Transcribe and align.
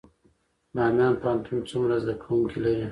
بامیان 0.75 1.13
پوهنتون 1.21 1.59
څومره 1.69 1.95
زده 2.03 2.13
کوونکي 2.23 2.59
لري؟ 2.63 2.79